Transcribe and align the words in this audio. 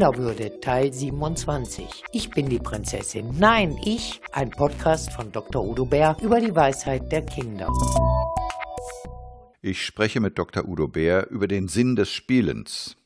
Kinderwürde 0.00 0.60
Teil 0.60 0.94
27. 0.94 2.04
Ich 2.12 2.30
bin 2.30 2.48
die 2.48 2.58
Prinzessin. 2.58 3.38
Nein, 3.38 3.76
ich, 3.84 4.22
ein 4.32 4.48
Podcast 4.48 5.12
von 5.12 5.30
Dr. 5.30 5.62
Udo 5.62 5.84
Bär 5.84 6.16
über 6.22 6.40
die 6.40 6.56
Weisheit 6.56 7.12
der 7.12 7.20
Kinder. 7.20 7.68
Ich 9.60 9.84
spreche 9.84 10.20
mit 10.20 10.38
Dr. 10.38 10.66
Udo 10.66 10.88
Bär 10.88 11.28
über 11.28 11.46
den 11.46 11.68
Sinn 11.68 11.96
des 11.96 12.10
Spielens. 12.10 12.96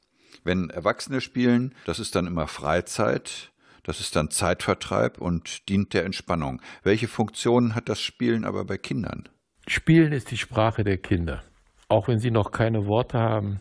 Wenn 0.45 0.70
Erwachsene 0.70 1.20
spielen, 1.20 1.75
das 1.84 1.98
ist 1.98 2.14
dann 2.14 2.29
immer 2.29 2.46
Freizeit, 2.46 3.50
das 3.82 3.98
ist 3.98 4.14
dann 4.14 4.30
Zeitvertreib 4.30 5.20
und 5.20 5.68
dient 5.68 5.95
der 5.95 6.04
Entspannung. 6.04 6.62
Welche 6.84 7.08
Funktionen 7.08 7.74
hat 7.74 7.88
das 7.88 8.00
Spielen 8.00 8.45
aber 8.45 8.64
bei 8.64 8.79
Kindern? 8.79 9.29
Spielen 9.66 10.12
ist 10.12 10.30
die 10.30 10.38
Sprache 10.38 10.84
der 10.84 10.98
Kinder. 10.98 11.42
Auch 11.88 12.06
wenn 12.06 12.20
sie 12.20 12.30
noch 12.30 12.52
keine 12.52 12.86
Worte 12.86 13.18
haben 13.18 13.58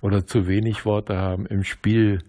oder 0.00 0.24
zu 0.24 0.48
wenig 0.48 0.86
Worte 0.86 1.18
haben, 1.18 1.44
im 1.44 1.62
Spiel 1.62 2.20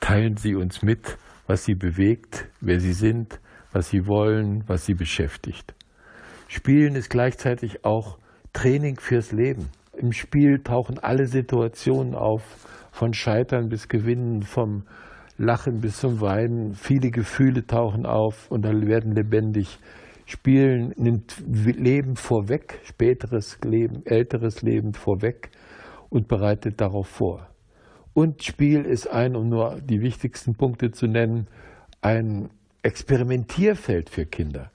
teilen 0.00 0.36
sie 0.36 0.54
uns 0.54 0.82
mit, 0.82 1.18
was 1.46 1.64
sie 1.64 1.74
bewegt, 1.74 2.46
wer 2.60 2.80
sie 2.80 2.92
sind, 2.92 3.40
was 3.72 3.90
sie 3.90 4.06
wollen, 4.06 4.64
was 4.66 4.86
sie 4.86 4.94
beschäftigt. 4.94 5.74
Spielen 6.48 6.94
ist 6.94 7.10
gleichzeitig 7.10 7.84
auch 7.84 8.18
Training 8.52 8.98
fürs 8.98 9.32
Leben. 9.32 9.68
Im 9.96 10.12
Spiel 10.12 10.60
tauchen 10.62 10.98
alle 10.98 11.26
Situationen 11.26 12.14
auf, 12.14 12.42
von 12.92 13.12
Scheitern 13.12 13.68
bis 13.68 13.88
Gewinnen, 13.88 14.42
vom 14.42 14.84
Lachen 15.36 15.80
bis 15.80 15.98
zum 15.98 16.20
Weinen. 16.20 16.74
Viele 16.74 17.10
Gefühle 17.10 17.66
tauchen 17.66 18.06
auf 18.06 18.50
und 18.50 18.62
dann 18.62 18.86
werden 18.86 19.14
lebendig. 19.14 19.78
Spielen 20.26 20.92
nimmt 20.96 21.42
Leben 21.46 22.16
vorweg, 22.16 22.80
späteres 22.84 23.58
Leben, 23.64 24.04
älteres 24.04 24.62
Leben 24.62 24.94
vorweg 24.94 25.50
und 26.10 26.28
bereitet 26.28 26.80
darauf 26.80 27.08
vor. 27.08 27.48
Und 28.18 28.42
Spiel 28.42 28.84
ist 28.84 29.06
ein, 29.06 29.36
um 29.36 29.48
nur 29.48 29.80
die 29.80 30.00
wichtigsten 30.00 30.56
Punkte 30.56 30.90
zu 30.90 31.06
nennen, 31.06 31.46
ein 32.00 32.50
Experimentierfeld 32.82 34.10
für 34.10 34.26
Kinder. 34.26 34.72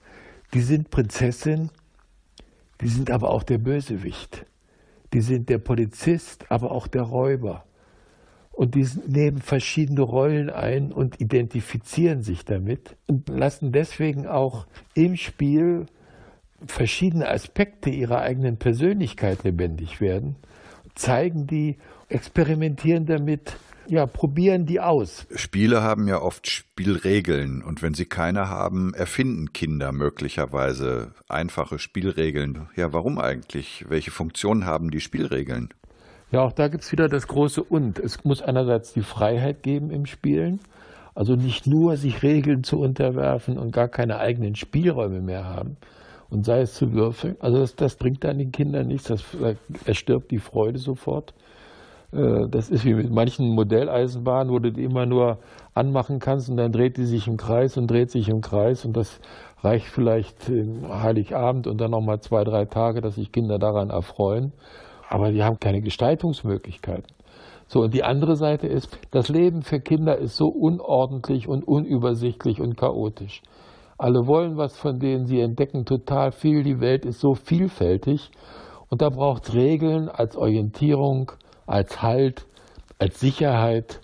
Die 0.53 0.61
sind 0.61 0.91
Prinzessin, 0.91 1.69
die 2.79 2.87
sind 2.87 3.11
aber 3.11 3.29
auch 3.31 3.43
der 3.43 3.57
Bösewicht. 3.57 4.45
Die 5.11 5.19
sind 5.19 5.49
der 5.49 5.57
Polizist, 5.57 6.45
aber 6.47 6.71
auch 6.71 6.87
der 6.87 7.01
Räuber. 7.01 7.65
Und 8.53 8.75
die 8.75 8.87
nehmen 9.07 9.41
verschiedene 9.41 10.03
Rollen 10.03 10.49
ein 10.49 10.93
und 10.93 11.19
identifizieren 11.19 12.21
sich 12.21 12.45
damit 12.45 12.95
und 13.07 13.27
lassen 13.27 13.73
deswegen 13.73 14.25
auch 14.25 14.67
im 14.93 15.17
Spiel 15.17 15.87
verschiedene 16.65 17.27
Aspekte 17.27 17.89
ihrer 17.89 18.21
eigenen 18.21 18.55
Persönlichkeit 18.55 19.43
lebendig 19.43 19.99
werden, 19.99 20.37
zeigen 20.95 21.45
die, 21.45 21.77
experimentieren 22.13 23.05
damit, 23.05 23.57
ja, 23.87 24.05
probieren 24.05 24.65
die 24.65 24.79
aus. 24.79 25.27
Spiele 25.35 25.81
haben 25.81 26.07
ja 26.07 26.21
oft 26.21 26.47
Spielregeln 26.47 27.61
und 27.61 27.81
wenn 27.81 27.93
sie 27.93 28.05
keine 28.05 28.49
haben, 28.49 28.93
erfinden 28.93 29.51
Kinder 29.51 29.91
möglicherweise 29.91 31.11
einfache 31.27 31.79
Spielregeln. 31.79 32.69
Ja, 32.75 32.93
warum 32.93 33.19
eigentlich? 33.19 33.85
Welche 33.89 34.11
Funktion 34.11 34.65
haben 34.65 34.89
die 34.89 35.01
Spielregeln? 35.01 35.73
Ja, 36.31 36.41
auch 36.41 36.53
da 36.53 36.67
gibt 36.67 36.83
es 36.83 36.91
wieder 36.91 37.09
das 37.09 37.27
große 37.27 37.61
Und. 37.61 37.99
Es 37.99 38.23
muss 38.23 38.41
einerseits 38.41 38.93
die 38.93 39.01
Freiheit 39.01 39.61
geben 39.61 39.91
im 39.91 40.05
Spielen, 40.05 40.59
also 41.13 41.35
nicht 41.35 41.67
nur 41.67 41.97
sich 41.97 42.23
Regeln 42.23 42.63
zu 42.63 42.79
unterwerfen 42.79 43.57
und 43.57 43.71
gar 43.71 43.87
keine 43.87 44.17
eigenen 44.17 44.55
Spielräume 44.55 45.21
mehr 45.21 45.45
haben 45.45 45.77
und 46.29 46.45
sei 46.45 46.61
es 46.61 46.73
zu 46.73 46.93
würfeln. 46.93 47.35
Also 47.39 47.59
das, 47.59 47.75
das 47.75 47.95
bringt 47.97 48.23
dann 48.23 48.39
den 48.39 48.51
Kindern 48.51 48.87
nichts, 48.87 49.09
das 49.09 49.23
erstirbt 49.85 50.31
die 50.31 50.39
Freude 50.39 50.79
sofort. 50.79 51.33
Äh, 52.13 52.47
das 52.49 52.69
ist 52.69 52.85
wie 52.85 52.93
mit 52.93 53.11
manchen 53.11 53.49
Modelleisenbahnen, 53.49 54.53
wo 54.53 54.59
du 54.59 54.71
die 54.71 54.83
immer 54.83 55.05
nur 55.05 55.39
anmachen 55.73 56.19
kannst 56.19 56.49
und 56.49 56.57
dann 56.57 56.71
dreht 56.71 56.97
die 56.97 57.05
sich 57.05 57.27
im 57.27 57.37
Kreis 57.37 57.77
und 57.77 57.87
dreht 57.89 58.11
sich 58.11 58.29
im 58.29 58.41
Kreis 58.41 58.85
und 58.85 58.95
das 58.95 59.19
reicht 59.63 59.87
vielleicht 59.87 60.51
Heiligabend 60.89 61.67
und 61.67 61.79
dann 61.79 61.91
nochmal 61.91 62.19
zwei, 62.19 62.43
drei 62.43 62.65
Tage, 62.65 63.01
dass 63.01 63.15
sich 63.15 63.31
Kinder 63.31 63.57
daran 63.57 63.89
erfreuen. 63.89 64.51
Aber 65.09 65.31
die 65.31 65.43
haben 65.43 65.59
keine 65.59 65.81
Gestaltungsmöglichkeiten. 65.81 67.15
So, 67.67 67.81
und 67.81 67.93
die 67.93 68.03
andere 68.03 68.35
Seite 68.35 68.67
ist, 68.67 68.89
das 69.11 69.29
Leben 69.29 69.61
für 69.61 69.79
Kinder 69.79 70.17
ist 70.17 70.35
so 70.35 70.47
unordentlich 70.47 71.47
und 71.47 71.65
unübersichtlich 71.67 72.59
und 72.59 72.75
chaotisch. 72.77 73.41
Alle 73.97 74.27
wollen 74.27 74.57
was 74.57 74.75
von 74.75 74.99
denen, 74.99 75.25
sie 75.27 75.39
entdecken 75.39 75.85
total 75.85 76.31
viel, 76.31 76.63
die 76.63 76.81
Welt 76.81 77.05
ist 77.05 77.19
so 77.19 77.35
vielfältig 77.35 78.31
und 78.89 79.01
da 79.01 79.09
braucht 79.09 79.47
es 79.47 79.53
Regeln 79.53 80.09
als 80.09 80.35
Orientierung, 80.35 81.31
als 81.65 82.01
Halt, 82.01 82.45
als 82.99 83.19
Sicherheit 83.19 83.99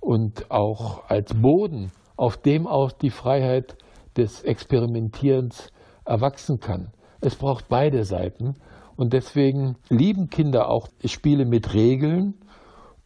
und 0.00 0.50
auch 0.50 1.08
als 1.08 1.34
Boden, 1.34 1.92
auf 2.16 2.36
dem 2.36 2.66
auch 2.66 2.92
die 2.92 3.10
Freiheit 3.10 3.76
des 4.16 4.42
Experimentierens 4.42 5.72
erwachsen 6.04 6.60
kann. 6.60 6.92
Es 7.20 7.36
braucht 7.36 7.68
beide 7.68 8.04
Seiten 8.04 8.54
und 8.96 9.12
deswegen 9.12 9.76
lieben 9.88 10.30
Kinder 10.30 10.68
auch 10.68 10.88
Spiele 11.04 11.44
mit 11.44 11.74
Regeln 11.74 12.34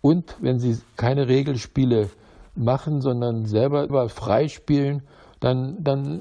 und 0.01 0.37
wenn 0.41 0.59
sie 0.59 0.79
keine 0.97 1.29
Regelspiele 1.29 2.11
machen, 2.55 3.01
sondern 3.01 3.47
selber 3.47 4.09
frei 4.09 4.49
spielen, 4.49 5.03
dann, 5.41 5.83
dann 5.83 6.21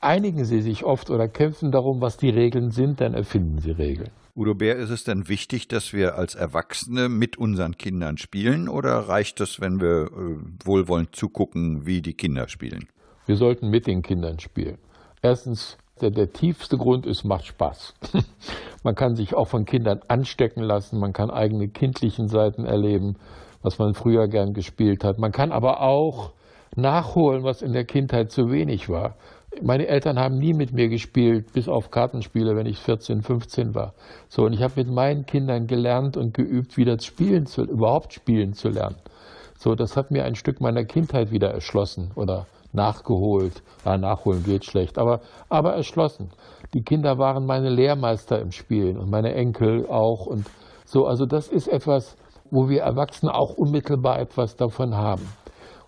einigen 0.00 0.44
sie 0.44 0.62
sich 0.62 0.84
oft 0.84 1.10
oder 1.10 1.28
kämpfen 1.28 1.70
darum, 1.70 2.00
was 2.00 2.16
die 2.16 2.30
Regeln 2.30 2.70
sind, 2.70 3.00
dann 3.00 3.14
erfinden 3.14 3.58
sie 3.58 3.70
Regeln. 3.70 4.10
Udo 4.36 4.54
Bär, 4.54 4.76
ist 4.76 4.90
es 4.90 5.04
denn 5.04 5.28
wichtig, 5.28 5.68
dass 5.68 5.92
wir 5.92 6.14
als 6.16 6.34
Erwachsene 6.34 7.08
mit 7.08 7.36
unseren 7.36 7.76
Kindern 7.76 8.16
spielen 8.16 8.68
oder 8.68 9.08
reicht 9.08 9.40
es, 9.40 9.60
wenn 9.60 9.80
wir 9.80 10.06
äh, 10.06 10.36
wohlwollend 10.64 11.16
zugucken, 11.16 11.86
wie 11.86 12.00
die 12.00 12.14
Kinder 12.14 12.48
spielen? 12.48 12.88
Wir 13.26 13.36
sollten 13.36 13.68
mit 13.68 13.86
den 13.86 14.02
Kindern 14.02 14.38
spielen. 14.38 14.78
Erstens, 15.22 15.78
der, 16.00 16.10
der 16.10 16.32
tiefste 16.32 16.78
Grund 16.78 17.06
ist, 17.06 17.24
macht 17.24 17.46
Spaß. 17.46 17.94
man 18.84 18.94
kann 18.94 19.16
sich 19.16 19.34
auch 19.34 19.48
von 19.48 19.64
Kindern 19.64 20.00
anstecken 20.08 20.62
lassen, 20.62 20.98
man 20.98 21.12
kann 21.12 21.30
eigene 21.30 21.68
kindlichen 21.68 22.28
Seiten 22.28 22.64
erleben, 22.64 23.16
was 23.62 23.78
man 23.78 23.94
früher 23.94 24.28
gern 24.28 24.54
gespielt 24.54 25.04
hat. 25.04 25.18
Man 25.18 25.32
kann 25.32 25.52
aber 25.52 25.82
auch 25.82 26.32
nachholen, 26.76 27.42
was 27.42 27.62
in 27.62 27.72
der 27.72 27.84
Kindheit 27.84 28.30
zu 28.30 28.50
wenig 28.50 28.88
war. 28.88 29.16
Meine 29.62 29.88
Eltern 29.88 30.18
haben 30.18 30.38
nie 30.38 30.54
mit 30.54 30.72
mir 30.72 30.88
gespielt, 30.88 31.52
bis 31.52 31.68
auf 31.68 31.90
Kartenspiele, 31.90 32.54
wenn 32.56 32.66
ich 32.66 32.78
14, 32.78 33.22
15 33.22 33.74
war. 33.74 33.94
So, 34.28 34.44
und 34.44 34.52
ich 34.52 34.62
habe 34.62 34.74
mit 34.76 34.88
meinen 34.88 35.26
Kindern 35.26 35.66
gelernt 35.66 36.16
und 36.16 36.34
geübt, 36.34 36.76
wieder 36.76 36.98
spielen 37.00 37.46
zu, 37.46 37.62
überhaupt 37.64 38.12
spielen 38.12 38.52
zu 38.54 38.68
lernen. 38.68 38.96
So, 39.58 39.74
das 39.74 39.96
hat 39.96 40.10
mir 40.10 40.24
ein 40.24 40.36
Stück 40.36 40.60
meiner 40.60 40.84
Kindheit 40.84 41.32
wieder 41.32 41.50
erschlossen 41.50 42.12
oder 42.14 42.46
nachgeholt. 42.72 43.62
Ja, 43.84 43.98
nachholen 43.98 44.44
geht 44.44 44.64
schlecht, 44.64 44.98
aber, 44.98 45.20
aber 45.48 45.74
erschlossen. 45.74 46.30
Die 46.72 46.82
Kinder 46.82 47.18
waren 47.18 47.44
meine 47.44 47.68
Lehrmeister 47.68 48.40
im 48.40 48.52
Spielen 48.52 48.96
und 48.96 49.10
meine 49.10 49.34
Enkel 49.34 49.86
auch 49.86 50.26
und 50.26 50.46
so. 50.84 51.06
Also 51.06 51.26
das 51.26 51.48
ist 51.48 51.66
etwas, 51.68 52.16
wo 52.50 52.68
wir 52.68 52.82
Erwachsene 52.82 53.34
auch 53.34 53.54
unmittelbar 53.54 54.20
etwas 54.20 54.56
davon 54.56 54.96
haben. 54.96 55.26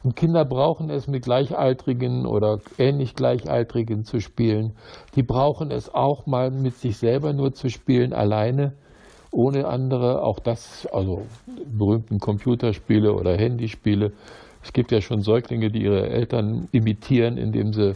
Und 0.02 0.16
Kinder 0.16 0.44
brauchen 0.44 0.90
es 0.90 1.06
mit 1.06 1.24
Gleichaltrigen 1.24 2.26
oder 2.26 2.58
ähnlich 2.78 3.14
Gleichaltrigen 3.14 4.04
zu 4.04 4.20
spielen. 4.20 4.72
Die 5.14 5.22
brauchen 5.22 5.70
es 5.70 5.94
auch 5.94 6.26
mal 6.26 6.50
mit 6.50 6.74
sich 6.74 6.98
selber 6.98 7.32
nur 7.32 7.52
zu 7.52 7.68
spielen, 7.68 8.12
alleine, 8.12 8.72
ohne 9.30 9.66
andere. 9.68 10.22
Auch 10.22 10.40
das, 10.40 10.88
also 10.92 11.22
berühmten 11.66 12.18
Computerspiele 12.18 13.12
oder 13.12 13.36
Handyspiele. 13.36 14.12
Es 14.62 14.72
gibt 14.72 14.90
ja 14.90 15.00
schon 15.00 15.20
Säuglinge, 15.20 15.70
die 15.70 15.82
ihre 15.82 16.08
Eltern 16.08 16.68
imitieren, 16.72 17.36
indem 17.36 17.72
sie 17.72 17.94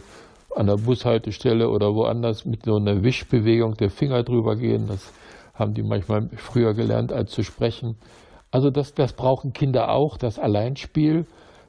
an 0.55 0.67
der 0.67 0.77
Bushaltestelle 0.77 1.69
oder 1.69 1.93
woanders 1.93 2.45
mit 2.45 2.63
so 2.65 2.77
einer 2.77 3.03
Wischbewegung 3.03 3.75
der 3.75 3.89
Finger 3.89 4.23
drüber 4.23 4.55
gehen. 4.55 4.87
Das 4.87 5.13
haben 5.53 5.73
die 5.73 5.83
manchmal 5.83 6.29
früher 6.35 6.73
gelernt, 6.73 7.11
als 7.11 7.31
zu 7.31 7.43
sprechen. 7.43 7.97
Also 8.49 8.69
das, 8.69 8.93
das 8.93 9.13
brauchen 9.13 9.53
Kinder 9.53 9.91
auch, 9.91 10.17
das 10.17 10.39
Alleinspiel. 10.39 11.25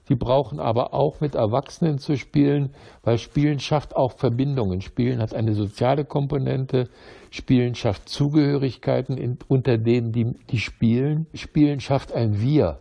Sie 0.09 0.15
brauchen 0.15 0.59
aber 0.59 0.95
auch 0.95 1.21
mit 1.21 1.35
Erwachsenen 1.35 1.99
zu 1.99 2.17
spielen, 2.17 2.71
weil 3.03 3.19
Spielen 3.19 3.61
schafft 3.61 3.95
auch 3.95 4.13
Verbindungen. 4.13 4.81
Spielen 4.81 5.21
hat 5.21 5.35
eine 5.35 5.53
soziale 5.53 6.07
Komponente. 6.07 6.89
Spielen 7.31 7.75
schafft 7.75 8.09
Zugehörigkeiten, 8.09 9.19
in, 9.19 9.37
unter 9.49 9.77
denen 9.77 10.13
die, 10.13 10.33
die 10.49 10.61
spielen. 10.61 11.27
Spielen 11.35 11.81
schafft 11.81 12.15
ein 12.15 12.41
Wir. 12.41 12.79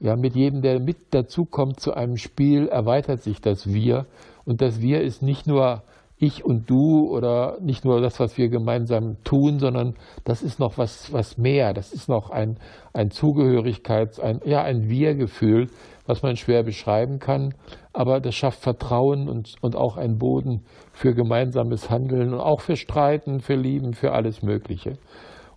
Ja, 0.00 0.16
mit 0.16 0.36
jedem, 0.36 0.60
der 0.60 0.80
mit 0.80 1.14
dazukommt 1.14 1.80
zu 1.80 1.94
einem 1.94 2.18
Spiel, 2.18 2.68
erweitert 2.68 3.22
sich 3.22 3.40
das 3.40 3.72
Wir. 3.72 4.04
Und 4.44 4.60
das 4.60 4.82
Wir 4.82 5.00
ist 5.00 5.22
nicht 5.22 5.46
nur 5.46 5.82
ich 6.18 6.44
und 6.44 6.68
du 6.68 7.08
oder 7.08 7.56
nicht 7.60 7.86
nur 7.86 8.02
das, 8.02 8.20
was 8.20 8.36
wir 8.36 8.50
gemeinsam 8.50 9.16
tun, 9.24 9.58
sondern 9.58 9.94
das 10.24 10.42
ist 10.42 10.58
noch 10.58 10.76
was, 10.76 11.10
was 11.12 11.38
mehr. 11.38 11.72
Das 11.72 11.92
ist 11.92 12.08
noch 12.08 12.28
ein, 12.28 12.58
ein 12.92 13.10
Zugehörigkeits-, 13.10 14.20
ein, 14.20 14.42
ja, 14.44 14.62
ein 14.62 14.90
Wir-Gefühl, 14.90 15.70
was 16.10 16.22
man 16.22 16.36
schwer 16.36 16.64
beschreiben 16.64 17.20
kann. 17.20 17.54
Aber 17.92 18.20
das 18.20 18.34
schafft 18.34 18.60
Vertrauen 18.60 19.28
und, 19.28 19.54
und 19.60 19.76
auch 19.76 19.96
einen 19.96 20.18
Boden 20.18 20.64
für 20.92 21.14
gemeinsames 21.14 21.88
Handeln 21.88 22.34
und 22.34 22.40
auch 22.40 22.60
für 22.60 22.76
Streiten, 22.76 23.40
für 23.40 23.54
Lieben, 23.54 23.94
für 23.94 24.12
alles 24.12 24.42
Mögliche. 24.42 24.98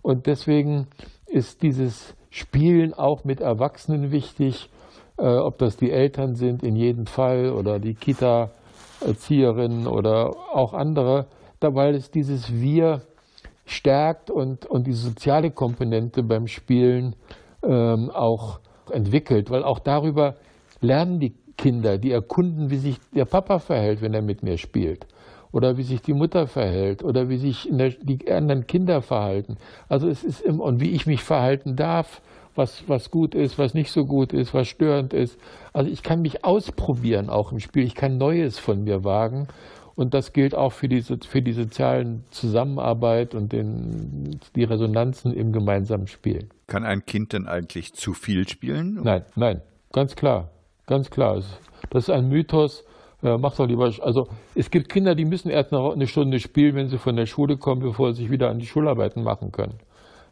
Und 0.02 0.26
deswegen 0.26 0.86
ist 1.26 1.62
dieses 1.62 2.14
Spielen 2.30 2.94
auch 2.94 3.24
mit 3.24 3.40
Erwachsenen 3.40 4.12
wichtig. 4.12 4.70
äh, 5.18 5.26
ob 5.26 5.58
das 5.58 5.76
die 5.76 5.90
Eltern 5.90 6.34
sind 6.34 6.62
in 6.62 6.76
jedem 6.76 7.06
Fall 7.06 7.50
oder 7.50 7.78
die 7.78 7.94
Kita-Erzieherinnen 7.94 9.86
oder 9.86 10.30
auch 10.52 10.74
andere, 10.74 11.26
da, 11.60 11.74
weil 11.74 11.94
es 11.94 12.10
dieses 12.10 12.52
Wir 12.52 13.02
stärkt 13.66 14.30
und, 14.30 14.66
und 14.66 14.86
die 14.86 14.92
soziale 14.92 15.50
Komponente 15.50 16.22
beim 16.22 16.46
Spielen 16.46 17.16
ähm, 17.62 18.10
auch 18.10 18.60
entwickelt, 18.90 19.50
weil 19.50 19.64
auch 19.64 19.78
darüber 19.78 20.36
lernen 20.80 21.20
die 21.20 21.34
Kinder, 21.56 21.98
die 21.98 22.10
erkunden, 22.10 22.70
wie 22.70 22.78
sich 22.78 22.96
der 23.14 23.24
Papa 23.24 23.58
verhält, 23.58 24.02
wenn 24.02 24.14
er 24.14 24.22
mit 24.22 24.42
mir 24.42 24.58
spielt. 24.58 25.06
Oder 25.52 25.76
wie 25.76 25.84
sich 25.84 26.02
die 26.02 26.14
Mutter 26.14 26.48
verhält 26.48 27.04
oder 27.04 27.28
wie 27.28 27.36
sich 27.36 27.68
der, 27.70 27.90
die 27.90 28.30
anderen 28.30 28.66
Kinder 28.66 29.02
verhalten. 29.02 29.56
Also 29.88 30.08
es 30.08 30.24
ist 30.24 30.40
im, 30.40 30.60
und 30.60 30.80
wie 30.80 30.90
ich 30.90 31.06
mich 31.06 31.22
verhalten 31.22 31.76
darf, 31.76 32.20
was, 32.56 32.84
was 32.88 33.10
gut 33.10 33.34
ist, 33.34 33.58
was 33.58 33.74
nicht 33.74 33.90
so 33.90 34.04
gut 34.04 34.32
ist, 34.32 34.52
was 34.52 34.68
störend 34.68 35.12
ist. 35.12 35.38
Also 35.72 35.90
ich 35.90 36.02
kann 36.02 36.22
mich 36.22 36.44
ausprobieren 36.44 37.30
auch 37.30 37.52
im 37.52 37.60
Spiel. 37.60 37.84
Ich 37.84 37.94
kann 37.94 38.18
Neues 38.18 38.58
von 38.58 38.84
mir 38.84 39.04
wagen. 39.04 39.48
Und 39.96 40.12
das 40.12 40.32
gilt 40.32 40.54
auch 40.54 40.72
für 40.72 40.88
die, 40.88 41.02
für 41.02 41.42
die 41.42 41.52
sozialen 41.52 42.24
Zusammenarbeit 42.30 43.34
und 43.34 43.52
den, 43.52 44.40
die 44.56 44.64
Resonanzen 44.64 45.32
im 45.32 45.52
gemeinsamen 45.52 46.08
Spielen. 46.08 46.50
Kann 46.66 46.84
ein 46.84 47.06
Kind 47.06 47.32
denn 47.32 47.46
eigentlich 47.46 47.94
zu 47.94 48.12
viel 48.12 48.48
spielen? 48.48 49.00
Nein, 49.02 49.24
nein, 49.36 49.62
ganz 49.92 50.16
klar. 50.16 50.50
Ganz 50.86 51.10
klar. 51.10 51.40
Das 51.90 52.04
ist 52.04 52.10
ein 52.10 52.28
Mythos. 52.28 52.84
Äh, 53.22 53.38
mach 53.38 53.56
doch 53.56 53.66
lieber. 53.66 53.90
Also 54.02 54.28
es 54.54 54.70
gibt 54.70 54.88
Kinder, 54.90 55.14
die 55.14 55.24
müssen 55.24 55.48
erst 55.48 55.72
noch 55.72 55.92
eine 55.92 56.06
Stunde 56.06 56.40
spielen, 56.40 56.74
wenn 56.74 56.88
sie 56.88 56.98
von 56.98 57.16
der 57.16 57.26
Schule 57.26 57.56
kommen, 57.56 57.80
bevor 57.80 58.12
sie 58.12 58.22
sich 58.22 58.30
wieder 58.30 58.50
an 58.50 58.58
die 58.58 58.66
Schularbeiten 58.66 59.22
machen 59.22 59.50
können. 59.50 59.78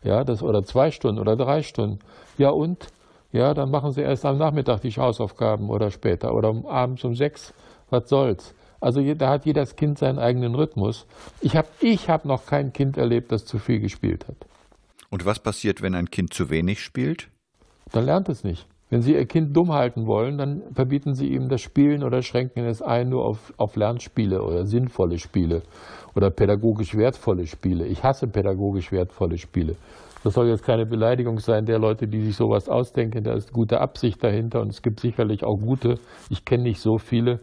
Ja, 0.02 0.24
das 0.24 0.42
oder 0.42 0.64
zwei 0.64 0.90
Stunden 0.90 1.20
oder 1.20 1.36
drei 1.36 1.62
Stunden. 1.62 2.00
Ja 2.36 2.50
und? 2.50 2.88
Ja, 3.30 3.54
dann 3.54 3.70
machen 3.70 3.92
sie 3.92 4.02
erst 4.02 4.26
am 4.26 4.36
Nachmittag 4.36 4.80
die 4.80 4.90
Hausaufgaben 4.90 5.70
oder 5.70 5.90
später 5.90 6.34
oder 6.34 6.54
abends 6.66 7.02
um 7.04 7.14
sechs. 7.14 7.54
Was 7.88 8.08
soll's? 8.10 8.54
Also 8.82 9.00
da 9.14 9.30
hat 9.30 9.46
jedes 9.46 9.76
Kind 9.76 9.96
seinen 9.96 10.18
eigenen 10.18 10.56
Rhythmus. 10.56 11.06
Ich 11.40 11.56
habe 11.56 11.68
ich 11.80 12.10
hab 12.10 12.24
noch 12.24 12.46
kein 12.46 12.72
Kind 12.72 12.96
erlebt, 12.96 13.30
das 13.30 13.44
zu 13.44 13.58
viel 13.58 13.78
gespielt 13.78 14.26
hat. 14.26 14.36
Und 15.08 15.24
was 15.24 15.38
passiert, 15.38 15.82
wenn 15.82 15.94
ein 15.94 16.10
Kind 16.10 16.34
zu 16.34 16.50
wenig 16.50 16.80
spielt? 16.80 17.28
Dann 17.92 18.06
lernt 18.06 18.28
es 18.28 18.42
nicht. 18.42 18.66
Wenn 18.90 19.00
Sie 19.00 19.14
Ihr 19.14 19.24
Kind 19.26 19.56
dumm 19.56 19.72
halten 19.72 20.06
wollen, 20.06 20.36
dann 20.36 20.62
verbieten 20.74 21.14
Sie 21.14 21.28
ihm 21.28 21.48
das 21.48 21.60
Spielen 21.60 22.02
oder 22.02 22.22
schränken 22.22 22.66
es 22.66 22.82
ein 22.82 23.08
nur 23.08 23.24
auf, 23.24 23.52
auf 23.56 23.76
Lernspiele 23.76 24.42
oder 24.42 24.66
sinnvolle 24.66 25.18
Spiele 25.18 25.62
oder 26.16 26.30
pädagogisch 26.30 26.96
wertvolle 26.96 27.46
Spiele. 27.46 27.86
Ich 27.86 28.02
hasse 28.02 28.26
pädagogisch 28.26 28.90
wertvolle 28.90 29.38
Spiele. 29.38 29.76
Das 30.24 30.34
soll 30.34 30.48
jetzt 30.48 30.64
keine 30.64 30.86
Beleidigung 30.86 31.38
sein 31.38 31.66
der 31.66 31.78
Leute, 31.78 32.06
die 32.06 32.20
sich 32.20 32.36
sowas 32.36 32.68
ausdenken. 32.68 33.24
Da 33.24 33.32
ist 33.34 33.52
gute 33.52 33.80
Absicht 33.80 34.22
dahinter 34.22 34.60
und 34.60 34.68
es 34.68 34.82
gibt 34.82 35.00
sicherlich 35.00 35.44
auch 35.44 35.56
gute. 35.56 35.98
Ich 36.30 36.44
kenne 36.44 36.64
nicht 36.64 36.80
so 36.80 36.98
viele. 36.98 37.40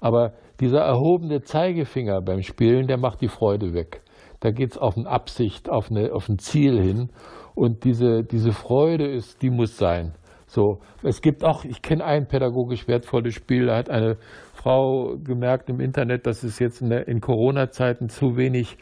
Aber 0.00 0.32
dieser 0.62 0.82
erhobene 0.82 1.42
Zeigefinger 1.42 2.22
beim 2.22 2.40
Spielen, 2.42 2.86
der 2.86 2.96
macht 2.96 3.20
die 3.20 3.28
Freude 3.28 3.74
weg. 3.74 4.00
Da 4.38 4.52
geht 4.52 4.70
es 4.70 4.78
auf 4.78 4.96
eine 4.96 5.08
Absicht, 5.08 5.68
auf, 5.68 5.90
eine, 5.90 6.12
auf 6.12 6.28
ein 6.28 6.38
Ziel 6.38 6.80
hin. 6.80 7.10
Und 7.56 7.82
diese, 7.82 8.22
diese 8.22 8.52
Freude 8.52 9.08
ist, 9.08 9.42
die 9.42 9.50
muss 9.50 9.76
sein. 9.76 10.12
So, 10.46 10.78
es 11.02 11.20
gibt 11.20 11.42
auch, 11.42 11.64
ich 11.64 11.82
kenne 11.82 12.04
ein 12.04 12.28
pädagogisch 12.28 12.86
wertvolles 12.86 13.34
Spiel, 13.34 13.66
da 13.66 13.76
hat 13.76 13.90
eine 13.90 14.18
Frau 14.54 15.16
gemerkt 15.16 15.68
im 15.68 15.80
Internet, 15.80 16.26
dass 16.26 16.44
es 16.44 16.60
jetzt 16.60 16.80
in, 16.80 16.92
in 16.92 17.20
Corona-Zeiten 17.20 18.08
zu 18.08 18.36
wenig 18.36 18.76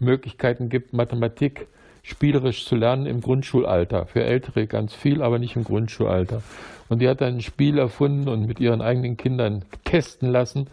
Möglichkeiten 0.00 0.70
gibt, 0.70 0.92
Mathematik 0.92 1.68
spielerisch 2.02 2.66
zu 2.66 2.76
lernen 2.76 3.06
im 3.06 3.20
Grundschulalter. 3.20 4.06
Für 4.06 4.24
Ältere 4.24 4.66
ganz 4.66 4.94
viel, 4.94 5.22
aber 5.22 5.38
nicht 5.38 5.56
im 5.56 5.64
Grundschulalter. 5.64 6.42
Und 6.88 6.98
die 6.98 7.08
hat 7.08 7.20
dann 7.20 7.36
ein 7.36 7.40
Spiel 7.40 7.78
erfunden 7.78 8.28
und 8.28 8.46
mit 8.46 8.60
ihren 8.60 8.82
eigenen 8.82 9.16
Kindern 9.16 9.64
testen 9.84 10.30
lassen. 10.30 10.68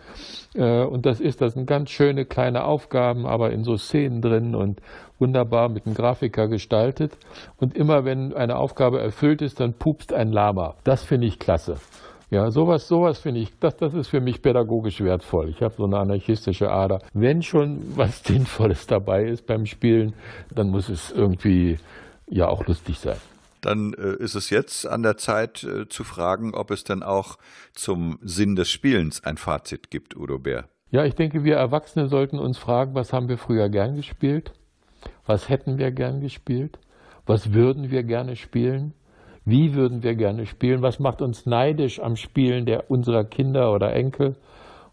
Äh, 0.53 0.83
und 0.83 1.05
das 1.05 1.21
ist, 1.21 1.39
das 1.39 1.53
sind 1.53 1.65
ganz 1.65 1.91
schöne 1.91 2.25
kleine 2.25 2.65
Aufgaben, 2.65 3.25
aber 3.25 3.51
in 3.51 3.63
so 3.63 3.77
Szenen 3.77 4.21
drin 4.21 4.53
und 4.53 4.81
wunderbar 5.17 5.69
mit 5.69 5.85
einem 5.85 5.95
Grafiker 5.95 6.47
gestaltet. 6.47 7.17
Und 7.57 7.75
immer 7.75 8.03
wenn 8.03 8.33
eine 8.33 8.57
Aufgabe 8.57 8.99
erfüllt 8.99 9.41
ist, 9.41 9.59
dann 9.59 9.73
pupst 9.73 10.11
ein 10.11 10.31
Lama. 10.31 10.75
Das 10.83 11.03
finde 11.03 11.27
ich 11.27 11.39
klasse. 11.39 11.77
Ja, 12.31 12.51
sowas, 12.51 12.87
sowas 12.87 13.19
finde 13.19 13.41
ich, 13.41 13.57
das, 13.59 13.75
das 13.77 13.95
ist 13.95 14.07
für 14.07 14.21
mich 14.21 14.43
pädagogisch 14.43 15.01
wertvoll. 15.01 15.49
Ich 15.49 15.63
habe 15.63 15.73
so 15.75 15.85
eine 15.85 15.97
anarchistische 15.97 16.69
Ader. 16.69 17.01
Wenn 17.13 17.41
schon 17.41 17.81
was 17.95 18.23
Sinnvolles 18.23 18.85
dabei 18.85 19.25
ist 19.25 19.47
beim 19.47 19.65
Spielen, 19.65 20.13
dann 20.53 20.69
muss 20.69 20.89
es 20.89 21.11
irgendwie 21.11 21.79
ja 22.27 22.47
auch 22.47 22.67
lustig 22.67 22.99
sein. 22.99 23.17
Dann 23.61 23.93
äh, 23.93 24.15
ist 24.23 24.35
es 24.35 24.51
jetzt 24.51 24.85
an 24.87 25.01
der 25.01 25.17
Zeit 25.17 25.63
äh, 25.63 25.89
zu 25.89 26.03
fragen, 26.03 26.53
ob 26.53 26.69
es 26.69 26.83
dann 26.83 27.01
auch 27.01 27.37
zum 27.73 28.19
Sinn 28.21 28.55
des 28.55 28.69
Spielens 28.69 29.23
ein 29.23 29.37
Fazit 29.37 29.89
gibt, 29.89 30.15
Udo 30.15 30.37
Bär. 30.37 30.69
Ja, 30.91 31.05
ich 31.05 31.15
denke, 31.15 31.43
wir 31.43 31.55
Erwachsene 31.55 32.07
sollten 32.07 32.39
uns 32.39 32.57
fragen, 32.57 32.93
was 32.93 33.11
haben 33.11 33.27
wir 33.27 33.37
früher 33.37 33.69
gern 33.69 33.95
gespielt? 33.95 34.53
Was 35.25 35.49
hätten 35.49 35.77
wir 35.77 35.91
gern 35.91 36.21
gespielt? 36.21 36.79
Was 37.25 37.53
würden 37.53 37.91
wir 37.91 38.03
gerne 38.03 38.35
spielen? 38.35 38.93
Wie 39.45 39.73
würden 39.73 40.03
wir 40.03 40.15
gerne 40.15 40.45
spielen? 40.45 40.81
Was 40.81 40.99
macht 40.99 41.21
uns 41.21 41.45
neidisch 41.45 41.99
am 41.99 42.15
Spielen 42.15 42.65
der 42.65 42.89
unserer 42.89 43.23
Kinder 43.23 43.71
oder 43.71 43.93
Enkel 43.93 44.35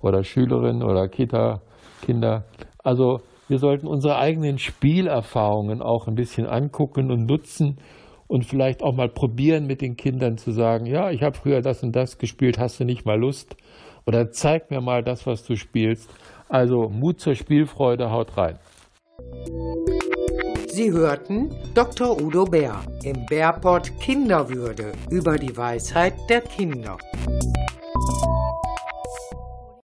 oder 0.01 0.23
Schülerinnen 0.23 0.83
oder 0.83 1.09
Kita-Kinder? 1.09 2.45
Also 2.83 3.21
wir 3.49 3.59
sollten 3.59 3.87
unsere 3.87 4.19
eigenen 4.19 4.59
Spielerfahrungen 4.59 5.83
auch 5.83 6.09
ein 6.09 6.15
bisschen 6.15 6.47
angucken 6.47 7.11
und 7.11 7.27
nutzen 7.27 7.79
und 8.29 8.45
vielleicht 8.45 8.83
auch 8.83 8.95
mal 8.95 9.09
probieren 9.09 9.67
mit 9.67 9.81
den 9.81 9.97
Kindern 9.97 10.37
zu 10.37 10.51
sagen, 10.51 10.87
ja, 10.87 11.11
ich 11.11 11.23
habe 11.23 11.37
früher 11.37 11.61
das 11.61 11.83
und 11.83 11.95
das 11.95 12.19
gespielt, 12.19 12.59
hast 12.59 12.81
du 12.81 12.85
nicht 12.85 13.07
mal 13.07 13.19
Lust? 13.19 13.57
Oder 14.07 14.31
zeig 14.31 14.71
mir 14.71 14.81
mal 14.81 15.03
das, 15.03 15.27
was 15.27 15.45
du 15.45 15.57
spielst. 15.57 16.11
Also 16.49 16.89
Mut 16.89 17.21
zur 17.21 17.35
Spielfreude, 17.35 18.11
haut 18.11 18.37
rein. 18.37 18.59
Sie 20.77 20.93
hörten 20.93 21.55
Dr. 21.73 22.21
Udo 22.21 22.45
Bär 22.45 22.83
im 23.03 23.25
Bärport 23.25 23.99
Kinderwürde 23.99 24.93
über 25.09 25.39
die 25.39 25.57
Weisheit 25.57 26.13
der 26.29 26.43
Kinder. 26.43 26.99